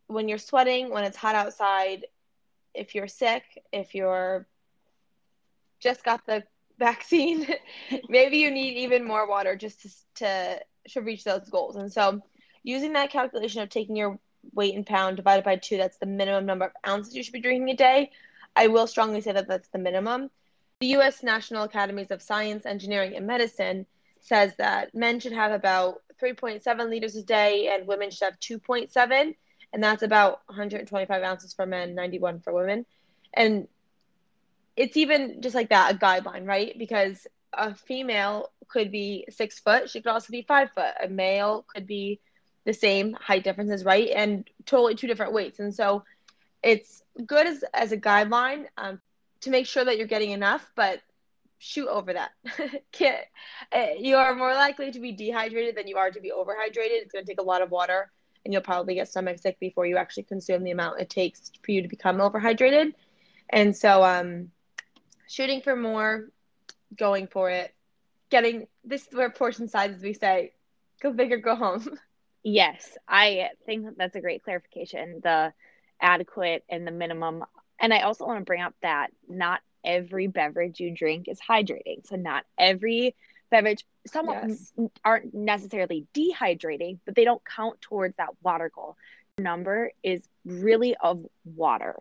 when 0.08 0.30
you're 0.30 0.38
sweating, 0.38 0.92
when 0.92 1.04
it's 1.04 1.18
hot 1.18 1.36
outside, 1.36 2.06
if 2.74 2.96
you're 2.96 3.08
sick, 3.08 3.44
if 3.72 3.94
you're 3.96 4.48
just 5.80 6.04
got 6.04 6.26
the 6.26 6.44
vaccine, 6.80 7.48
maybe 8.10 8.38
you 8.38 8.52
need 8.52 8.78
even 8.78 9.06
more 9.06 9.28
water 9.28 9.56
just 9.56 9.82
to, 9.82 9.90
to 10.16 10.60
to 10.90 11.02
reach 11.02 11.24
those 11.24 11.50
goals. 11.50 11.76
And 11.76 11.92
so, 11.92 12.22
using 12.64 12.94
that 12.94 13.12
calculation 13.12 13.62
of 13.62 13.70
taking 13.70 13.96
your 13.96 14.20
weight 14.54 14.74
in 14.74 14.84
pound 14.84 15.18
divided 15.18 15.46
by 15.46 15.58
two, 15.58 15.78
that's 15.78 15.98
the 15.98 16.06
minimum 16.06 16.46
number 16.46 16.66
of 16.66 16.72
ounces 16.88 17.16
you 17.16 17.24
should 17.24 17.34
be 17.34 17.42
drinking 17.42 17.70
a 17.70 17.76
day. 17.76 18.12
I 18.56 18.68
will 18.68 18.88
strongly 18.88 19.22
say 19.22 19.32
that 19.32 19.48
that's 19.48 19.70
the 19.70 19.78
minimum. 19.78 20.30
The 20.80 20.88
U.S. 20.88 21.22
National 21.22 21.64
Academies 21.64 22.10
of 22.10 22.22
Science, 22.22 22.66
Engineering, 22.66 23.16
and 23.16 23.28
Medicine 23.28 23.86
says 24.20 24.54
that 24.58 24.94
men 24.96 25.20
should 25.20 25.32
have 25.34 25.52
about 25.52 26.02
3.7 26.22 26.90
liters 26.90 27.16
a 27.16 27.24
day 27.24 27.70
and 27.72 27.88
women 27.88 28.12
should 28.12 28.26
have 28.26 28.40
2.7, 28.40 29.36
and 29.74 29.84
that's 29.84 30.04
about 30.04 30.42
125 30.48 31.24
ounces 31.24 31.54
for 31.54 31.66
men, 31.66 31.96
91 31.96 32.42
for 32.42 32.54
women. 32.54 32.86
And 33.34 33.68
it's 34.76 34.98
even 34.98 35.42
just 35.42 35.56
like 35.56 35.70
that, 35.70 35.96
a 35.96 35.98
guideline, 35.98 36.48
right? 36.48 36.78
Because 36.78 37.28
a 37.54 37.74
female 37.74 38.52
could 38.68 38.92
be 38.92 39.26
six 39.30 39.60
foot, 39.60 39.90
she 39.90 40.02
could 40.02 40.12
also 40.12 40.32
be 40.32 40.42
five 40.42 40.72
foot. 40.72 40.94
A 41.04 41.08
male 41.08 41.66
could 41.74 41.88
be 41.88 42.20
the 42.66 42.74
same 42.74 43.14
height 43.14 43.44
differences, 43.44 43.84
right? 43.84 44.10
And 44.10 44.50
totally 44.66 44.96
two 44.96 45.08
different 45.08 45.34
weights. 45.34 45.60
And 45.60 45.74
so 45.74 46.04
it's 46.64 47.04
good 47.26 47.48
as, 47.48 47.64
as 47.74 47.92
a 47.92 47.98
guideline 47.98 48.66
um, 48.78 49.02
to 49.42 49.50
make 49.50 49.66
sure 49.66 49.84
that 49.84 49.98
you're 49.98 50.08
getting 50.08 50.32
enough, 50.32 50.70
but 50.76 51.02
shoot 51.58 51.88
over 51.88 52.14
that. 52.14 52.32
Can't, 52.92 53.26
uh, 53.72 53.88
you 53.98 54.16
are 54.18 54.36
more 54.36 54.54
likely 54.54 54.92
to 54.92 55.00
be 55.00 55.12
dehydrated 55.12 55.76
than 55.76 55.88
you 55.88 55.98
are 55.98 56.12
to 56.12 56.20
be 56.20 56.32
overhydrated. 56.32 57.02
It's 57.02 57.12
going 57.12 57.26
to 57.26 57.30
take 57.30 57.40
a 57.40 57.44
lot 57.44 57.62
of 57.62 57.72
water, 57.72 58.12
and 58.44 58.54
you'll 58.54 58.62
probably 58.62 58.96
get 58.96 59.08
stomach 59.08 59.40
sick 59.40 59.60
before 59.60 59.86
you 59.86 59.98
actually 59.98 60.24
consume 60.24 60.64
the 60.64 60.72
amount 60.72 61.00
it 61.00 61.10
takes 61.10 61.52
for 61.64 61.72
you 61.72 61.82
to 61.82 61.88
become 61.88 62.18
overhydrated. 62.18 62.94
And 63.50 63.76
so, 63.76 64.04
um, 64.04 64.52
shooting 65.28 65.62
for 65.62 65.76
more, 65.76 66.30
going 66.98 67.28
for 67.28 67.50
it, 67.50 67.74
getting 68.30 68.68
this 68.84 69.08
is 69.08 69.14
where 69.14 69.30
portion 69.30 69.68
size, 69.68 69.92
as 69.96 70.02
we 70.02 70.14
say, 70.14 70.54
go 71.02 71.12
big 71.12 71.32
or 71.32 71.38
go 71.38 71.56
home. 71.56 71.98
Yes, 72.44 72.98
I 73.08 73.50
think 73.68 73.98
that's 73.98 74.16
a 74.16 74.20
great 74.20 74.44
clarification. 74.44 75.22
The 75.24 75.54
adequate 76.02 76.64
and 76.70 76.88
the 76.88 76.92
minimum. 76.92 77.44
And 77.80 77.94
I 77.94 78.00
also 78.02 78.26
want 78.26 78.40
to 78.40 78.46
bring 78.46 78.64
up 78.64 78.74
that 78.82 79.12
not 79.30 79.62
every 79.86 80.26
beverage 80.28 80.80
you 80.80 80.92
drink 80.92 81.28
is 81.28 81.40
hydrating. 81.40 82.06
So 82.08 82.16
not 82.16 82.46
every 82.58 83.16
beverage 83.52 83.86
some 84.08 84.28
yes. 84.28 84.74
aren't 85.06 85.34
necessarily 85.34 86.08
dehydrating, 86.16 86.98
but 87.06 87.16
they 87.16 87.26
don't 87.26 87.42
count 87.46 87.80
towards 87.82 88.16
that 88.18 88.30
water 88.42 88.72
goal. 88.74 88.98
Number 89.38 89.92
is 90.04 90.22
really 90.46 90.96
of 90.96 91.26
water 91.46 91.96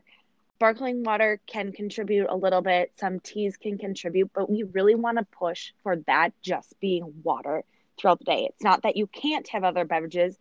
sparkling 0.61 1.02
water 1.04 1.40
can 1.47 1.73
contribute 1.73 2.26
a 2.28 2.37
little 2.37 2.61
bit, 2.61 2.92
some 3.00 3.19
teas 3.19 3.57
can 3.57 3.78
contribute, 3.78 4.30
but 4.35 4.50
we 4.50 4.62
really 4.62 4.95
want 4.95 5.16
to 5.16 5.25
push 5.25 5.73
for 5.83 5.97
that 6.07 6.35
just 6.42 6.78
being 6.80 7.14
water 7.23 7.64
throughout 7.99 8.19
the 8.19 8.26
day. 8.26 8.47
It's 8.50 8.62
not 8.62 8.83
that 8.83 8.95
you 8.95 9.07
can't 9.07 9.49
have 9.49 9.64
other 9.64 9.87
beverages. 9.87 10.37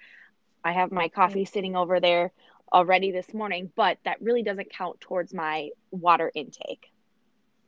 I 0.61 0.73
have 0.73 0.91
my 0.91 1.07
coffee 1.07 1.45
sitting 1.45 1.77
over 1.77 2.01
there 2.01 2.33
already 2.73 3.13
this 3.13 3.33
morning, 3.33 3.71
but 3.77 3.97
that 4.03 4.21
really 4.21 4.43
doesn't 4.43 4.69
count 4.73 4.99
towards 4.99 5.33
my 5.33 5.69
water 5.89 6.29
intake. 6.35 6.91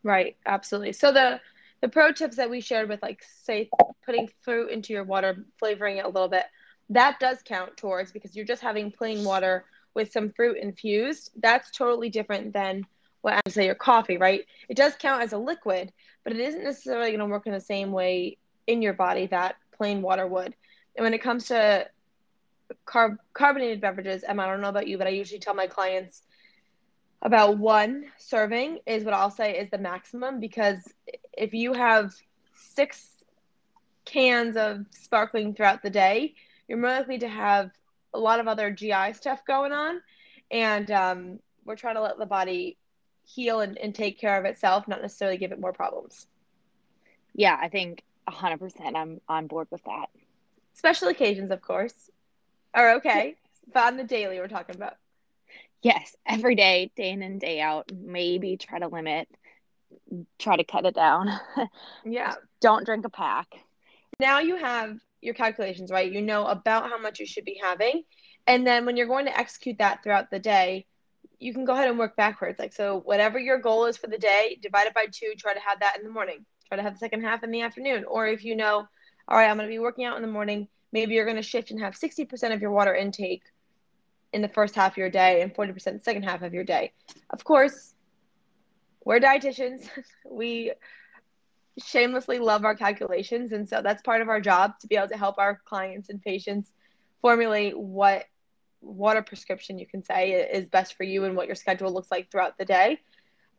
Right, 0.04 0.36
absolutely. 0.46 0.92
So 0.92 1.14
the 1.14 1.40
the 1.82 1.90
pro 1.90 2.12
tips 2.12 2.38
that 2.38 2.50
we 2.50 2.62
shared 2.62 2.90
with 2.90 3.02
like 3.02 3.24
say 3.44 3.70
putting 4.06 4.30
fruit 4.42 4.70
into 4.70 4.94
your 4.94 5.04
water, 5.04 5.46
flavoring 5.58 5.98
it 5.98 6.06
a 6.06 6.10
little 6.10 6.30
bit, 6.30 6.46
that 6.90 7.20
does 7.20 7.40
count 7.44 7.76
towards 7.78 8.12
because 8.12 8.36
you're 8.36 8.46
just 8.46 8.62
having 8.62 8.92
plain 8.92 9.24
water 9.24 9.66
with 9.94 10.12
some 10.12 10.32
fruit 10.32 10.58
infused, 10.58 11.32
that's 11.42 11.72
totally 11.72 12.10
different 12.10 12.54
than 12.54 12.86
what 13.22 13.40
I 13.46 13.50
say 13.50 13.66
your 13.66 13.76
coffee, 13.76 14.18
right? 14.18 14.46
It 14.70 14.78
does 14.78 14.96
count 14.96 15.22
as 15.22 15.34
a 15.34 15.38
liquid, 15.38 15.92
but 16.24 16.34
it 16.34 16.40
isn't 16.40 16.64
necessarily 16.64 17.10
going 17.10 17.20
to 17.20 17.26
work 17.26 17.46
in 17.46 17.54
the 17.54 17.60
same 17.60 17.92
way 17.92 18.38
in 18.68 18.82
your 18.82 18.94
body 18.94 19.28
that 19.28 19.56
plain 19.76 20.02
water 20.02 20.26
would. 20.28 20.56
And 20.96 21.04
when 21.04 21.14
it 21.14 21.22
comes 21.22 21.46
to 21.46 21.88
carb- 22.86 23.18
carbonated 23.34 23.82
beverages, 23.82 24.24
Emma, 24.24 24.44
I 24.44 24.48
don't 24.48 24.62
know 24.62 24.70
about 24.70 24.88
you, 24.88 24.98
but 24.98 25.08
I 25.08 25.12
usually 25.12 25.40
tell 25.40 25.54
my 25.54 25.68
clients 25.68 26.24
about 27.22 27.58
one 27.58 28.06
serving 28.18 28.80
is 28.86 29.04
what 29.04 29.14
I'll 29.14 29.30
say 29.30 29.58
is 29.58 29.70
the 29.70 29.78
maximum 29.78 30.40
because 30.40 30.82
if 31.34 31.54
you 31.54 31.74
have 31.74 32.14
six 32.56 33.08
cans 34.06 34.58
of 34.58 34.86
sparkling 34.92 35.54
throughout 35.54 35.82
the 35.82 35.90
day, 35.90 36.36
you're 36.68 36.78
more 36.78 36.92
likely 36.92 37.20
to 37.20 37.28
have 37.28 37.72
a 38.14 38.20
lot 38.20 38.40
of 38.40 38.48
other 38.48 38.72
GI 38.72 39.14
stuff 39.14 39.46
going 39.46 39.72
on, 39.72 40.02
and 40.50 40.92
um, 40.92 41.40
we're 41.66 41.76
trying 41.76 41.96
to 41.96 42.02
let 42.02 42.18
the 42.18 42.26
body 42.26 42.78
heal 43.24 43.62
and, 43.62 43.78
and 43.78 43.96
take 43.96 44.20
care 44.20 44.38
of 44.38 44.46
itself, 44.46 44.88
not 44.88 45.02
necessarily 45.02 45.38
give 45.38 45.52
it 45.52 45.60
more 45.60 45.74
problems. 45.74 46.28
Yeah, 47.34 47.58
I 47.60 47.70
think 47.70 48.04
100% 48.28 48.96
I'm 48.96 49.22
on 49.28 49.48
board 49.48 49.68
with 49.72 49.84
that. 49.86 50.10
Special 50.74 51.10
occasions, 51.10 51.52
of 51.52 51.62
course, 51.62 52.10
are 52.74 52.96
okay, 52.96 53.36
but 53.74 53.84
on 53.84 53.98
the 53.98 54.04
daily, 54.04 54.40
we're 54.40 54.48
talking 54.48 54.76
about. 54.76 54.96
Yes, 55.82 56.16
every 56.26 56.56
day, 56.56 56.92
day 56.96 57.10
in 57.10 57.22
and 57.22 57.40
day 57.40 57.60
out, 57.60 57.92
maybe 57.94 58.58
try 58.58 58.80
to 58.80 58.88
limit, 58.88 59.28
try 60.40 60.58
to 60.58 60.64
cut 60.64 60.86
it 60.86 60.96
down. 60.96 61.30
yeah. 62.06 62.36
Don't 62.60 62.86
drink 62.86 63.06
a 63.06 63.10
pack. 63.10 63.48
Now 64.20 64.40
you 64.40 64.56
have 64.58 64.98
your 65.22 65.34
calculations, 65.34 65.92
right? 65.92 66.12
You 66.12 66.22
know 66.22 66.46
about 66.46 66.90
how 66.90 66.98
much 66.98 67.20
you 67.20 67.26
should 67.26 67.46
be 67.46 67.60
having. 67.62 68.04
And 68.48 68.66
then 68.66 68.86
when 68.86 68.98
you're 68.98 69.08
going 69.08 69.26
to 69.26 69.38
execute 69.38 69.78
that 69.78 70.04
throughout 70.04 70.32
the 70.32 70.40
day, 70.40 70.86
you 71.40 71.54
can 71.54 71.66
go 71.66 71.74
ahead 71.74 71.90
and 71.90 71.98
work 71.98 72.16
backwards. 72.16 72.60
Like, 72.60 72.74
so 72.74 73.00
whatever 73.00 73.40
your 73.40 73.58
goal 73.60 73.86
is 73.86 73.98
for 73.98 74.08
the 74.08 74.18
day, 74.18 74.60
divide 74.62 74.88
it 74.88 74.94
by 74.94 75.08
two, 75.12 75.34
try 75.38 75.54
to 75.54 75.60
have 75.60 75.80
that 75.80 75.98
in 75.98 76.04
the 76.04 76.12
morning, 76.12 76.46
try 76.68 76.78
to 76.78 76.84
have 76.84 76.94
the 76.94 77.00
second 77.00 77.24
half 77.24 77.44
in 77.44 77.52
the 77.52 77.62
afternoon. 77.62 78.06
Or 78.06 78.28
if 78.28 78.44
you 78.44 78.56
know, 78.56 78.86
all 79.28 79.38
right, 79.38 79.50
I'm 79.50 79.58
going 79.58 79.68
to 79.68 79.74
be 79.74 79.80
working 79.80 80.06
out 80.06 80.16
in 80.18 80.22
the 80.22 80.28
morning, 80.28 80.68
maybe 80.92 81.16
you're 81.16 81.26
going 81.26 81.38
to 81.38 81.44
shift 81.44 81.72
and 81.72 81.80
have 81.80 81.96
60% 81.96 82.54
of 82.54 82.62
your 82.62 82.72
water 82.72 82.94
intake 82.94 83.44
in 84.34 84.42
the 84.42 84.48
first 84.48 84.76
half 84.76 84.94
of 84.94 84.98
your 84.98 85.10
day 85.10 85.42
and 85.42 85.54
40% 85.54 85.84
the 85.84 86.00
second 86.00 86.24
half 86.24 86.42
of 86.42 86.54
your 86.54 86.64
day. 86.64 86.94
Of 87.32 87.44
course, 87.44 87.94
we're 89.04 89.20
dietitians. 89.20 89.88
we 90.30 90.74
shamelessly 91.80 92.40
love 92.40 92.66
our 92.66 92.76
calculations. 92.76 93.52
And 93.52 93.68
so 93.68 93.82
that's 93.82 94.02
part 94.02 94.22
of 94.22 94.30
our 94.30 94.42
job 94.42 94.80
to 94.80 94.88
be 94.88 94.96
able 94.96 95.08
to 95.10 95.18
help 95.18 95.38
our 95.38 95.62
clients 95.66 96.10
and 96.10 96.22
patients 96.22 96.72
formulate 97.22 97.78
what 97.78 98.26
what 98.84 99.16
a 99.16 99.22
prescription 99.22 99.78
you 99.78 99.86
can 99.86 100.04
say 100.04 100.32
is 100.32 100.66
best 100.66 100.96
for 100.96 101.04
you 101.04 101.24
and 101.26 101.36
what 101.36 101.46
your 101.46 101.56
schedule 101.56 101.94
looks 101.94 102.10
like 102.10 102.32
throughout 102.32 102.58
the 102.58 102.66
day. 102.66 103.00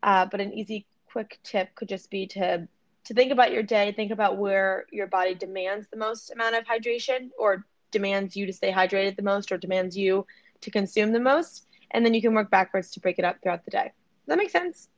Uh, 0.02 0.26
but 0.26 0.40
an 0.40 0.52
easy, 0.52 0.84
quick 1.06 1.38
tip 1.44 1.72
could 1.76 1.88
just 1.88 2.10
be 2.10 2.26
to 2.26 2.66
to 3.04 3.14
think 3.14 3.32
about 3.32 3.52
your 3.52 3.62
day, 3.62 3.92
think 3.92 4.12
about 4.12 4.36
where 4.36 4.86
your 4.92 5.08
body 5.08 5.34
demands 5.34 5.88
the 5.88 5.96
most 5.96 6.30
amount 6.30 6.54
of 6.54 6.64
hydration 6.64 7.30
or 7.36 7.64
demands 7.90 8.36
you 8.36 8.46
to 8.46 8.52
stay 8.52 8.72
hydrated 8.72 9.16
the 9.16 9.22
most 9.22 9.50
or 9.50 9.58
demands 9.58 9.96
you 9.96 10.24
to 10.60 10.70
consume 10.70 11.12
the 11.12 11.20
most. 11.20 11.66
And 11.90 12.06
then 12.06 12.14
you 12.14 12.22
can 12.22 12.32
work 12.32 12.50
backwards 12.50 12.92
to 12.92 13.00
break 13.00 13.18
it 13.18 13.24
up 13.24 13.42
throughout 13.42 13.64
the 13.64 13.72
day. 13.72 13.84
Does 13.84 14.28
that 14.28 14.38
make 14.38 14.50
sense? 14.50 14.88